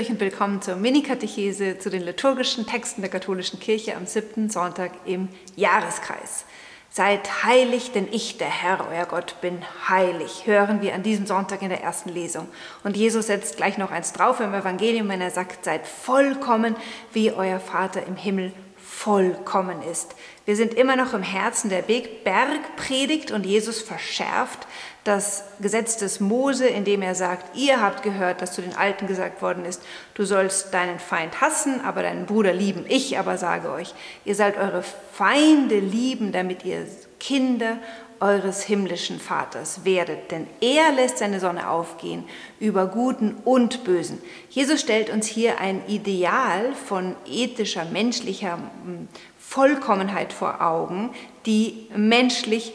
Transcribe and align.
euch 0.00 0.08
und 0.08 0.20
willkommen 0.20 0.62
zur 0.62 0.76
Mini-Katechese 0.76 1.78
zu 1.78 1.90
den 1.90 2.00
liturgischen 2.00 2.64
Texten 2.66 3.02
der 3.02 3.10
katholischen 3.10 3.60
Kirche 3.60 3.94
am 3.96 4.06
siebten 4.06 4.48
Sonntag 4.48 4.92
im 5.04 5.28
Jahreskreis. 5.56 6.46
Seid 6.88 7.44
heilig, 7.44 7.92
denn 7.92 8.08
ich, 8.10 8.38
der 8.38 8.48
Herr, 8.48 8.88
euer 8.90 9.04
Gott, 9.04 9.36
bin 9.42 9.58
heilig, 9.90 10.46
hören 10.46 10.80
wir 10.80 10.94
an 10.94 11.02
diesem 11.02 11.26
Sonntag 11.26 11.60
in 11.60 11.68
der 11.68 11.82
ersten 11.82 12.08
Lesung. 12.08 12.48
Und 12.82 12.96
Jesus 12.96 13.26
setzt 13.26 13.58
gleich 13.58 13.76
noch 13.76 13.90
eins 13.90 14.14
drauf 14.14 14.40
im 14.40 14.54
Evangelium, 14.54 15.06
wenn 15.10 15.20
er 15.20 15.30
sagt, 15.30 15.66
seid 15.66 15.86
vollkommen, 15.86 16.76
wie 17.12 17.32
euer 17.32 17.60
Vater 17.60 18.06
im 18.06 18.16
Himmel 18.16 18.54
vollkommen 18.90 19.82
ist. 19.82 20.14
Wir 20.44 20.56
sind 20.56 20.74
immer 20.74 20.96
noch 20.96 21.14
im 21.14 21.22
Herzen 21.22 21.70
der 21.70 21.82
Bergpredigt 21.82 23.30
und 23.30 23.46
Jesus 23.46 23.80
verschärft 23.80 24.66
das 25.04 25.44
Gesetz 25.60 25.96
des 25.96 26.18
Mose, 26.18 26.66
indem 26.66 27.00
er 27.00 27.14
sagt, 27.14 27.56
ihr 27.56 27.80
habt 27.80 28.02
gehört, 28.02 28.42
dass 28.42 28.52
zu 28.52 28.60
den 28.60 28.74
Alten 28.74 29.06
gesagt 29.06 29.42
worden 29.42 29.64
ist, 29.64 29.80
du 30.14 30.24
sollst 30.24 30.74
deinen 30.74 30.98
Feind 30.98 31.40
hassen, 31.40 31.80
aber 31.82 32.02
deinen 32.02 32.26
Bruder 32.26 32.52
lieben. 32.52 32.84
Ich 32.88 33.16
aber 33.16 33.38
sage 33.38 33.70
euch, 33.70 33.94
ihr 34.24 34.34
sollt 34.34 34.58
eure 34.58 34.82
Feinde 35.12 35.78
lieben, 35.78 36.32
damit 36.32 36.64
ihr 36.64 36.84
Kinder 37.20 37.78
eures 38.20 38.62
himmlischen 38.62 39.18
Vaters 39.18 39.84
werdet, 39.84 40.30
denn 40.30 40.46
er 40.60 40.92
lässt 40.92 41.18
seine 41.18 41.40
Sonne 41.40 41.70
aufgehen 41.70 42.24
über 42.58 42.86
Guten 42.86 43.36
und 43.44 43.82
Bösen. 43.84 44.20
Jesus 44.50 44.80
stellt 44.80 45.10
uns 45.10 45.26
hier 45.26 45.58
ein 45.58 45.82
Ideal 45.88 46.74
von 46.86 47.16
ethischer, 47.26 47.86
menschlicher 47.86 48.58
hm, 48.84 49.08
Vollkommenheit 49.38 50.32
vor 50.32 50.60
Augen, 50.60 51.10
die 51.46 51.88
menschlich 51.96 52.72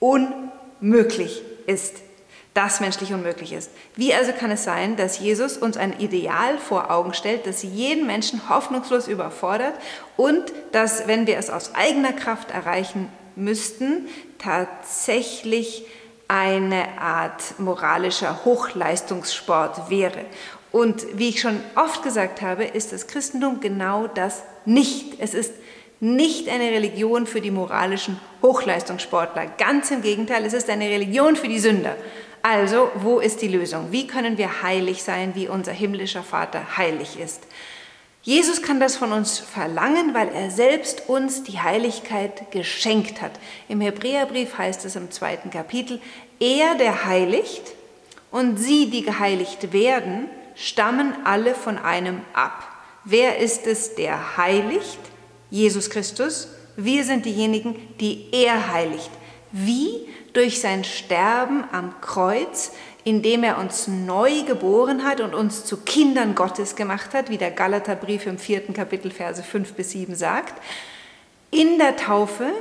unmöglich 0.00 1.42
ist, 1.66 1.96
das 2.52 2.80
menschlich 2.80 3.14
unmöglich 3.14 3.52
ist. 3.52 3.70
Wie 3.94 4.12
also 4.12 4.32
kann 4.32 4.50
es 4.50 4.64
sein, 4.64 4.96
dass 4.96 5.20
Jesus 5.20 5.56
uns 5.56 5.76
ein 5.76 5.98
Ideal 6.00 6.58
vor 6.58 6.90
Augen 6.90 7.14
stellt, 7.14 7.46
das 7.46 7.62
jeden 7.62 8.06
Menschen 8.06 8.48
hoffnungslos 8.48 9.06
überfordert 9.06 9.74
und 10.16 10.52
dass, 10.72 11.06
wenn 11.06 11.26
wir 11.28 11.38
es 11.38 11.50
aus 11.50 11.74
eigener 11.76 12.12
Kraft 12.12 12.50
erreichen 12.50 13.08
müssten, 13.38 14.08
tatsächlich 14.38 15.84
eine 16.28 17.00
Art 17.00 17.58
moralischer 17.58 18.44
Hochleistungssport 18.44 19.88
wäre. 19.88 20.26
Und 20.70 21.06
wie 21.14 21.30
ich 21.30 21.40
schon 21.40 21.60
oft 21.74 22.02
gesagt 22.02 22.42
habe, 22.42 22.64
ist 22.64 22.92
das 22.92 23.06
Christentum 23.06 23.60
genau 23.60 24.06
das 24.06 24.42
nicht. 24.66 25.18
Es 25.18 25.32
ist 25.32 25.54
nicht 26.00 26.48
eine 26.48 26.70
Religion 26.70 27.26
für 27.26 27.40
die 27.40 27.50
moralischen 27.50 28.20
Hochleistungssportler. 28.42 29.46
Ganz 29.56 29.90
im 29.90 30.02
Gegenteil, 30.02 30.44
es 30.44 30.52
ist 30.52 30.68
eine 30.68 30.88
Religion 30.88 31.34
für 31.36 31.48
die 31.48 31.58
Sünder. 31.58 31.96
Also, 32.42 32.90
wo 32.94 33.18
ist 33.18 33.42
die 33.42 33.48
Lösung? 33.48 33.90
Wie 33.90 34.06
können 34.06 34.38
wir 34.38 34.62
heilig 34.62 35.02
sein, 35.02 35.34
wie 35.34 35.48
unser 35.48 35.72
himmlischer 35.72 36.22
Vater 36.22 36.76
heilig 36.76 37.18
ist? 37.18 37.42
Jesus 38.28 38.60
kann 38.60 38.78
das 38.78 38.94
von 38.94 39.12
uns 39.12 39.38
verlangen, 39.38 40.12
weil 40.12 40.28
er 40.28 40.50
selbst 40.50 41.08
uns 41.08 41.44
die 41.44 41.60
Heiligkeit 41.60 42.50
geschenkt 42.50 43.22
hat. 43.22 43.32
Im 43.70 43.80
Hebräerbrief 43.80 44.58
heißt 44.58 44.84
es 44.84 44.96
im 44.96 45.10
zweiten 45.10 45.48
Kapitel, 45.48 45.98
er, 46.38 46.74
der 46.74 47.06
heiligt, 47.06 47.62
und 48.30 48.58
sie, 48.58 48.90
die 48.90 49.00
geheiligt 49.00 49.72
werden, 49.72 50.28
stammen 50.54 51.14
alle 51.24 51.54
von 51.54 51.78
einem 51.78 52.20
ab. 52.34 52.68
Wer 53.02 53.38
ist 53.38 53.66
es, 53.66 53.94
der 53.94 54.36
heiligt? 54.36 54.98
Jesus 55.48 55.88
Christus. 55.88 56.48
Wir 56.76 57.04
sind 57.04 57.24
diejenigen, 57.24 57.76
die 57.98 58.26
er 58.32 58.70
heiligt. 58.70 59.10
Wie? 59.52 60.06
Durch 60.34 60.60
sein 60.60 60.84
Sterben 60.84 61.64
am 61.72 61.98
Kreuz, 62.02 62.72
indem 63.08 63.42
er 63.42 63.56
uns 63.56 63.88
neu 63.88 64.42
geboren 64.42 65.02
hat 65.02 65.22
und 65.22 65.34
uns 65.34 65.64
zu 65.64 65.78
Kindern 65.78 66.34
Gottes 66.34 66.76
gemacht 66.76 67.14
hat, 67.14 67.30
wie 67.30 67.38
der 67.38 67.50
Galaterbrief 67.50 68.26
im 68.26 68.36
vierten 68.36 68.74
Kapitel 68.74 69.10
Verse 69.10 69.42
5 69.42 69.72
bis 69.72 69.92
7 69.92 70.14
sagt. 70.14 70.62
In 71.50 71.78
der 71.78 71.96
Taufe, 71.96 72.52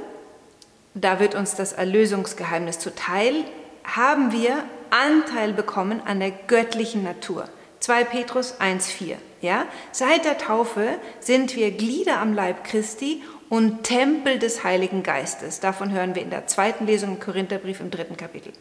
da 0.93 1.19
wird 1.19 1.35
uns 1.35 1.55
das 1.55 1.73
Erlösungsgeheimnis 1.73 2.79
zuteil, 2.79 3.43
haben 3.83 4.31
wir 4.31 4.63
Anteil 4.89 5.51
bekommen 5.51 6.01
an 6.05 6.21
der 6.21 6.31
göttlichen 6.31 7.03
Natur. 7.03 7.49
2 7.81 8.05
Petrus 8.05 8.53
1,4. 8.61 9.15
Ja? 9.41 9.65
Seit 9.91 10.23
der 10.23 10.37
Taufe 10.37 10.97
sind 11.19 11.57
wir 11.57 11.71
Glieder 11.71 12.19
am 12.21 12.33
Leib 12.33 12.63
Christi 12.63 13.21
und 13.49 13.83
Tempel 13.83 14.39
des 14.39 14.63
Heiligen 14.63 15.03
Geistes. 15.03 15.59
Davon 15.59 15.91
hören 15.91 16.15
wir 16.15 16.21
in 16.21 16.29
der 16.29 16.47
zweiten 16.47 16.85
Lesung 16.85 17.11
im 17.11 17.19
Korintherbrief 17.19 17.79
im 17.79 17.91
dritten 17.91 18.17
Kapitel. 18.17 18.51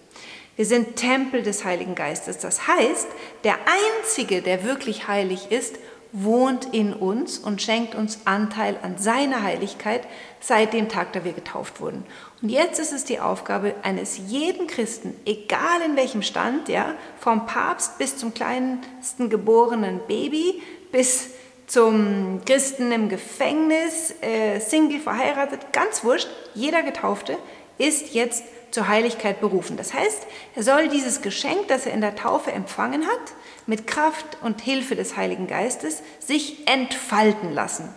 Wir 0.57 0.65
sind 0.65 0.97
Tempel 0.97 1.43
des 1.43 1.65
Heiligen 1.65 1.95
Geistes. 1.95 2.39
Das 2.39 2.67
heißt, 2.67 3.09
der 3.45 3.57
Einzige, 4.01 4.43
der 4.43 4.65
wirklich 4.65 5.09
heilig 5.09 5.51
ist, 5.51 5.77
wohnt 6.13 6.73
in 6.73 6.95
uns 6.95 7.37
und 7.39 7.61
schenkt 7.61 7.95
uns 7.95 8.21
Anteil 8.25 8.79
an 8.81 8.97
seiner 8.97 9.43
Heiligkeit 9.43 10.03
seit 10.41 10.73
dem 10.73 10.89
Tag, 10.89 11.13
da 11.13 11.25
wir 11.25 11.33
getauft 11.33 11.81
wurden. 11.81 12.05
Und 12.41 12.49
jetzt 12.49 12.79
ist 12.79 12.93
es 12.93 13.05
die 13.05 13.21
Aufgabe 13.21 13.75
eines 13.83 14.19
jeden 14.29 14.67
Christen, 14.67 15.15
egal 15.27 15.83
in 15.85 15.97
welchem 15.97 16.23
Stand, 16.23 16.69
ja, 16.69 16.95
vom 17.19 17.45
Papst 17.45 17.99
bis 17.99 18.17
zum 18.17 18.33
kleinsten 18.33 19.29
geborenen 19.29 20.01
Baby, 20.07 20.63
bis 20.91 21.31
zum 21.67 22.41
Christen 22.45 22.93
im 22.93 23.09
Gefängnis, 23.09 24.15
äh, 24.21 24.61
Single, 24.61 25.01
verheiratet, 25.01 25.73
ganz 25.73 26.05
wurscht, 26.05 26.29
jeder 26.55 26.83
Getaufte 26.83 27.39
ist 27.79 28.15
jetzt 28.15 28.45
zur 28.71 28.89
Heiligkeit 28.89 29.41
berufen. 29.41 29.77
Das 29.77 29.95
heißt, 29.95 30.27
er 30.55 30.63
soll 30.63 30.89
dieses 30.89 31.23
Geschenk, 31.23 31.69
das 31.69 31.87
er 31.87 31.93
in 31.93 32.01
der 32.01 32.17
Taufe 32.17 32.53
empfangen 32.53 33.07
hat, 33.07 33.33
mit 33.67 33.87
Kraft 33.87 34.39
und 34.43 34.61
Hilfe 34.61 34.97
des 34.97 35.17
Heiligen 35.17 35.47
Geistes 35.47 36.03
sich 36.21 36.69
entfalten 36.69 37.53
lassen. 37.53 37.89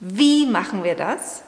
Wie 0.00 0.46
machen 0.46 0.84
wir 0.84 0.94
das? 0.94 1.42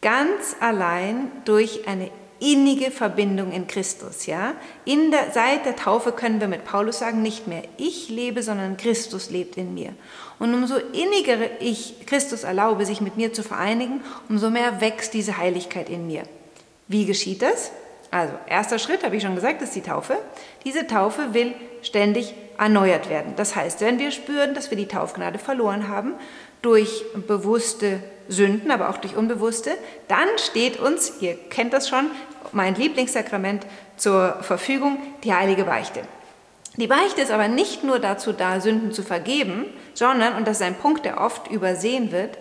Ganz 0.00 0.56
allein 0.60 1.30
durch 1.44 1.86
eine 1.86 2.10
innige 2.40 2.90
Verbindung 2.90 3.52
in 3.52 3.66
Christus, 3.66 4.26
ja? 4.26 4.54
In 4.84 5.10
der, 5.10 5.30
seit 5.32 5.66
der 5.66 5.76
Taufe 5.76 6.12
können 6.12 6.40
wir 6.40 6.48
mit 6.48 6.64
Paulus 6.64 6.98
sagen, 6.98 7.22
nicht 7.22 7.46
mehr 7.46 7.62
ich 7.76 8.08
lebe, 8.08 8.42
sondern 8.42 8.76
Christus 8.76 9.30
lebt 9.30 9.56
in 9.56 9.74
mir. 9.74 9.92
Und 10.38 10.54
umso 10.54 10.76
inniger 10.76 11.60
ich 11.60 12.06
Christus 12.06 12.44
erlaube, 12.44 12.86
sich 12.86 13.00
mit 13.00 13.16
mir 13.16 13.32
zu 13.32 13.42
vereinigen, 13.42 14.00
umso 14.28 14.50
mehr 14.50 14.80
wächst 14.80 15.14
diese 15.14 15.36
Heiligkeit 15.36 15.88
in 15.88 16.06
mir. 16.06 16.22
Wie 16.88 17.04
geschieht 17.04 17.42
das? 17.42 17.70
Also, 18.10 18.34
erster 18.48 18.78
Schritt, 18.78 19.04
habe 19.04 19.16
ich 19.16 19.22
schon 19.22 19.36
gesagt, 19.36 19.62
ist 19.62 19.76
die 19.76 19.82
Taufe. 19.82 20.16
Diese 20.64 20.86
Taufe 20.86 21.32
will 21.34 21.54
ständig 21.82 22.34
erneuert 22.58 23.08
werden. 23.08 23.34
Das 23.36 23.54
heißt, 23.54 23.80
wenn 23.82 23.98
wir 23.98 24.10
spüren, 24.10 24.54
dass 24.54 24.70
wir 24.70 24.76
die 24.76 24.88
Taufgnade 24.88 25.38
verloren 25.38 25.88
haben, 25.88 26.14
durch 26.62 27.04
bewusste 27.26 28.02
Sünden, 28.30 28.70
aber 28.70 28.88
auch 28.88 28.96
durch 28.98 29.16
unbewusste, 29.16 29.72
dann 30.08 30.28
steht 30.36 30.78
uns, 30.78 31.14
ihr 31.20 31.34
kennt 31.34 31.72
das 31.72 31.88
schon, 31.88 32.06
mein 32.52 32.74
Lieblingssakrament 32.74 33.66
zur 33.96 34.38
Verfügung, 34.42 34.98
die 35.24 35.34
heilige 35.34 35.64
Beichte. 35.64 36.02
Die 36.76 36.86
Beichte 36.86 37.20
ist 37.20 37.30
aber 37.30 37.48
nicht 37.48 37.84
nur 37.84 37.98
dazu 37.98 38.32
da, 38.32 38.60
Sünden 38.60 38.92
zu 38.92 39.02
vergeben, 39.02 39.66
sondern, 39.92 40.36
und 40.36 40.46
das 40.46 40.58
ist 40.58 40.66
ein 40.66 40.76
Punkt, 40.76 41.04
der 41.04 41.20
oft 41.20 41.50
übersehen 41.50 42.12
wird, 42.12 42.38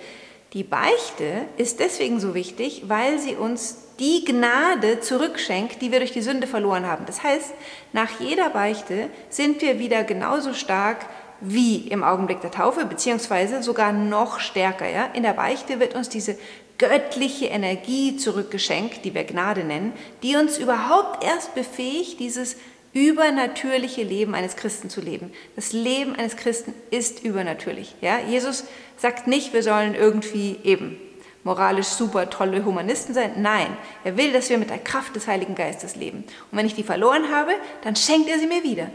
die 0.53 0.63
Beichte 0.63 1.45
ist 1.57 1.79
deswegen 1.79 2.19
so 2.19 2.33
wichtig, 2.33 2.83
weil 2.87 3.19
sie 3.19 3.35
uns 3.35 3.89
die 3.99 4.23
Gnade 4.25 4.99
zurückschenkt, 4.99 5.81
die 5.81 5.91
wir 5.91 5.99
durch 5.99 6.11
die 6.11 6.21
Sünde 6.21 6.47
verloren 6.47 6.87
haben. 6.87 7.05
Das 7.05 7.21
heißt, 7.21 7.53
nach 7.93 8.19
jeder 8.19 8.49
Beichte 8.49 9.09
sind 9.29 9.61
wir 9.61 9.77
wieder 9.77 10.03
genauso 10.03 10.53
stark 10.53 11.05
wie 11.41 11.87
im 11.87 12.03
Augenblick 12.03 12.41
der 12.41 12.51
Taufe, 12.51 12.85
beziehungsweise 12.85 13.63
sogar 13.63 13.91
noch 13.91 14.39
stärker. 14.39 14.89
Ja? 14.89 15.09
In 15.13 15.23
der 15.23 15.33
Beichte 15.33 15.79
wird 15.79 15.95
uns 15.95 16.09
diese 16.09 16.37
göttliche 16.77 17.47
Energie 17.47 18.17
zurückgeschenkt, 18.17 19.03
die 19.05 19.13
wir 19.13 19.23
Gnade 19.25 19.63
nennen, 19.63 19.93
die 20.23 20.35
uns 20.35 20.57
überhaupt 20.57 21.23
erst 21.23 21.55
befähigt, 21.55 22.19
dieses 22.19 22.55
übernatürliche 22.93 24.03
Leben 24.03 24.33
eines 24.33 24.55
Christen 24.55 24.89
zu 24.89 25.01
leben. 25.01 25.31
Das 25.55 25.73
Leben 25.73 26.15
eines 26.15 26.37
Christen 26.37 26.73
ist 26.89 27.23
übernatürlich. 27.23 27.95
Ja? 28.01 28.19
Jesus 28.19 28.65
sagt 28.97 29.27
nicht, 29.27 29.53
wir 29.53 29.61
sollen 29.61 29.93
irgendwie 29.93 30.57
eben 30.63 30.97
moralisch 31.43 31.87
super 31.87 32.29
tolle 32.29 32.65
Humanisten 32.65 33.13
sein. 33.13 33.33
Nein, 33.37 33.77
er 34.03 34.17
will, 34.17 34.33
dass 34.33 34.49
wir 34.49 34.57
mit 34.57 34.69
der 34.69 34.79
Kraft 34.79 35.15
des 35.15 35.27
Heiligen 35.27 35.55
Geistes 35.55 35.95
leben. 35.95 36.23
Und 36.51 36.57
wenn 36.57 36.65
ich 36.65 36.75
die 36.75 36.83
verloren 36.83 37.31
habe, 37.33 37.51
dann 37.83 37.95
schenkt 37.95 38.29
er 38.29 38.39
sie 38.39 38.47
mir 38.47 38.63
wieder. 38.63 38.89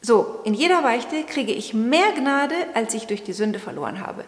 So, 0.00 0.40
in 0.44 0.54
jeder 0.54 0.82
Beichte 0.82 1.24
kriege 1.24 1.52
ich 1.52 1.74
mehr 1.74 2.12
Gnade, 2.16 2.54
als 2.74 2.94
ich 2.94 3.06
durch 3.06 3.24
die 3.24 3.32
Sünde 3.32 3.58
verloren 3.58 4.00
habe. 4.06 4.24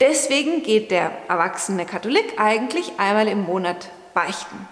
Deswegen 0.00 0.62
geht 0.62 0.90
der 0.90 1.12
erwachsene 1.28 1.84
Katholik 1.84 2.40
eigentlich 2.40 2.92
einmal 2.98 3.28
im 3.28 3.44
Monat 3.44 3.90
beichten. 4.14 4.66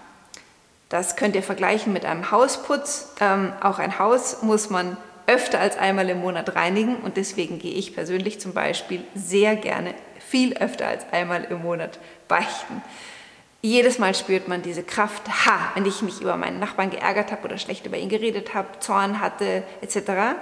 Das 0.89 1.17
könnt 1.17 1.37
ihr 1.37 1.43
vergleichen 1.43 1.93
mit 1.93 2.07
einem 2.07 2.31
Hausputz. 2.31 3.13
Ähm, 3.21 3.53
auch 3.61 3.79
ein 3.79 3.99
Haus 3.99 4.43
muss 4.43 4.71
man 4.71 4.97
öfter 5.27 5.61
als 5.61 5.77
einmal 5.77 6.09
im 6.09 6.21
Monat 6.21 6.57
reinigen 6.57 6.97
und 6.97 7.19
deswegen 7.19 7.59
gehe 7.59 7.75
ich 7.75 7.95
persönlich 7.95 8.41
zum 8.41 8.55
Beispiel 8.55 9.05
sehr 9.15 9.55
gerne 9.57 9.95
viel 10.19 10.57
öfter 10.57 10.89
als 10.89 11.05
einmal 11.13 11.45
im 11.45 11.61
Monat 11.61 11.99
beichten. 12.29 12.83
Jedes 13.61 13.99
Mal 13.99 14.15
spürt 14.15 14.47
man 14.47 14.63
diese 14.63 14.85
Kraft, 14.85 15.29
ha, 15.47 15.73
wenn 15.75 15.85
ich 15.85 16.01
mich 16.03 16.21
über 16.21 16.37
meinen 16.37 16.61
Nachbarn 16.61 16.91
geärgert 16.91 17.33
habe 17.33 17.45
oder 17.45 17.59
schlecht 17.59 17.87
über 17.87 17.97
ihn 17.97 18.09
geredet 18.09 18.55
habe, 18.55 18.79
Zorn 18.81 19.21
hatte 19.21 19.65
etc., 19.81 20.37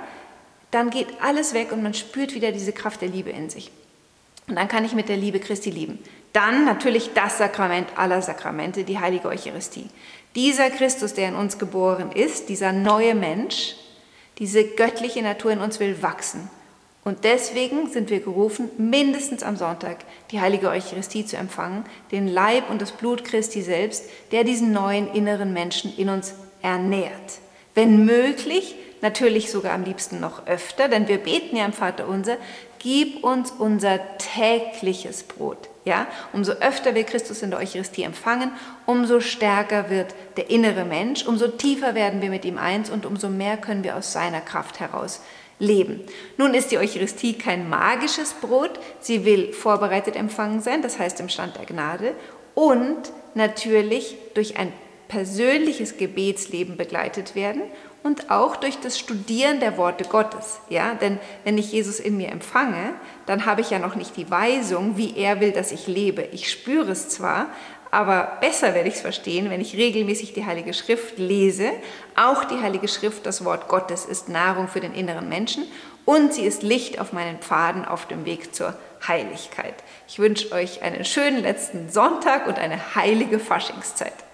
dann 0.71 0.91
geht 0.91 1.09
alles 1.23 1.55
weg 1.55 1.73
und 1.73 1.83
man 1.83 1.95
spürt 1.95 2.35
wieder 2.35 2.53
diese 2.53 2.73
Kraft 2.73 3.01
der 3.01 3.09
Liebe 3.09 3.31
in 3.31 3.49
sich. 3.49 3.71
Und 4.49 4.57
dann 4.57 4.69
kann 4.69 4.85
ich 4.85 4.93
mit 4.93 5.09
der 5.09 5.17
Liebe 5.17 5.41
Christi 5.41 5.71
lieben. 5.71 5.99
Dann 6.33 6.65
natürlich 6.65 7.15
das 7.15 7.39
Sakrament 7.39 7.89
aller 7.97 8.21
Sakramente, 8.21 8.85
die 8.85 8.99
heilige 8.99 9.29
Eucharistie. 9.29 9.89
Dieser 10.35 10.69
Christus, 10.69 11.15
der 11.15 11.29
in 11.29 11.35
uns 11.35 11.59
geboren 11.59 12.13
ist, 12.13 12.51
dieser 12.51 12.73
neue 12.73 13.15
Mensch, 13.15 13.77
diese 14.39 14.65
göttliche 14.65 15.23
Natur 15.23 15.53
in 15.53 15.61
uns 15.61 15.81
will 15.81 16.03
wachsen. 16.03 16.51
Und 17.07 17.23
deswegen 17.23 17.89
sind 17.89 18.11
wir 18.11 18.19
gerufen, 18.19 18.69
mindestens 18.79 19.45
am 19.45 19.55
Sonntag 19.55 19.99
die 20.33 20.41
heilige 20.41 20.71
Eucharistie 20.71 21.25
zu 21.25 21.37
empfangen, 21.37 21.85
den 22.11 22.27
Leib 22.27 22.69
und 22.69 22.83
das 22.83 22.91
Blut 22.91 23.23
Christi 23.23 23.63
selbst, 23.63 24.07
der 24.33 24.43
diesen 24.43 24.73
neuen 24.73 25.07
inneren 25.13 25.53
Menschen 25.53 25.97
in 25.97 26.09
uns 26.09 26.35
ernährt. 26.63 27.13
Wenn 27.77 28.05
möglich, 28.05 28.75
natürlich 29.03 29.53
sogar 29.53 29.75
am 29.75 29.85
liebsten 29.85 30.19
noch 30.19 30.49
öfter, 30.49 30.89
denn 30.89 31.07
wir 31.07 31.19
beten 31.19 31.55
ja 31.55 31.65
im 31.65 31.73
Vater 31.73 32.09
unser, 32.09 32.39
gib 32.81 33.23
uns 33.23 33.53
unser 33.53 34.01
tägliches 34.19 35.23
Brot. 35.23 35.69
Ja, 35.85 36.09
umso 36.33 36.55
öfter 36.55 36.97
wir 36.97 37.05
Christus 37.05 37.41
in 37.43 37.51
der 37.51 37.61
Eucharistie 37.61 38.03
empfangen, 38.03 38.51
umso 38.85 39.21
stärker 39.21 39.91
wird 39.91 40.13
der 40.37 40.51
innere 40.51 40.85
Mensch, 40.85 41.25
umso 41.25 41.47
tiefer 41.47 41.95
werden 41.95 42.21
wir 42.21 42.31
mit 42.31 42.45
ihm 42.45 42.59
eins 42.59 42.91
und 42.91 43.07
umso 43.07 43.29
mehr 43.29 43.57
können 43.57 43.85
wir 43.85 43.95
aus 43.95 44.13
seiner 44.13 44.41
Kraft 44.41 44.81
heraus 44.81 45.21
leben. 45.59 46.01
Nun 46.37 46.55
ist 46.55 46.71
die 46.71 46.79
Eucharistie 46.79 47.35
kein 47.35 47.69
magisches 47.69 48.35
Brot, 48.35 48.79
sie 49.01 49.25
will 49.25 49.53
vorbereitet 49.53 50.17
empfangen 50.17 50.61
sein, 50.61 50.83
das 50.83 50.99
heißt 50.99 51.21
im 51.21 51.29
Stand 51.29 51.57
der 51.57 51.67
Gnade 51.67 52.15
und 52.55 53.13
natürlich 53.35 54.17
durch 54.35 54.59
ein 54.59 54.73
persönliches 55.09 55.99
Gebetsleben 55.99 56.77
begleitet 56.77 57.35
werden 57.35 57.63
und 58.03 58.31
auch 58.31 58.57
durch 58.57 58.79
das 58.81 58.99
Studieren 58.99 59.61
der 59.61 59.77
Worte 59.77 60.05
Gottes. 60.05 60.61
Ja? 60.69 60.95
Denn 60.95 61.19
wenn 61.45 61.59
ich 61.59 61.73
Jesus 61.73 62.01
in 62.01 62.17
mir 62.17 62.31
empfange, 62.31 62.95
dann 63.27 63.47
habe 63.47 63.61
ich 63.61 63.71
ja 63.71 63.79
noch 63.79 63.97
nicht 63.97 64.17
die 64.17 64.31
Weisung, 64.31 64.97
wie 64.97 65.17
er 65.17 65.41
will, 65.41 65.53
dass 65.53 65.73
ich 65.73 65.87
lebe. 65.87 66.23
Ich 66.33 66.51
spüre 66.51 66.93
es 66.93 67.09
zwar, 67.09 67.47
aber 67.97 68.37
besser 68.43 68.75
werde 68.75 68.91
ich 68.91 68.97
es 68.97 69.01
verstehen, 69.01 69.49
wenn 69.49 69.63
ich 69.63 69.75
regelmäßig 69.75 70.35
die 70.35 70.45
Heilige 70.45 70.75
Schrift 70.75 71.17
lese. 71.17 71.71
Auch 72.15 72.45
die 72.45 72.61
Heilige 72.61 72.89
Schrift, 72.89 73.25
das 73.25 73.43
Wort 73.43 73.69
Gottes, 73.69 74.05
ist 74.05 74.29
Nahrung 74.29 74.69
für 74.69 74.81
den 74.81 74.93
inneren 74.93 75.31
Menschen 75.31 75.65
und 76.05 76.35
sie 76.35 76.45
ist 76.45 76.63
Licht 76.63 77.01
auf 77.01 77.15
meinen 77.15 77.39
Pfaden 77.39 77.87
auf 77.87 78.05
dem 78.05 78.27
Weg 78.27 78.55
zur 78.55 78.75
Heiligkeit. 79.09 79.77
Ich 80.09 80.19
wünsche 80.19 80.53
euch 80.53 80.83
einen 80.83 81.07
schönen 81.07 81.41
letzten 81.41 81.89
Sonntag 81.89 82.47
und 82.47 82.59
eine 82.59 82.97
heilige 82.97 83.39
Faschingszeit. 83.39 84.26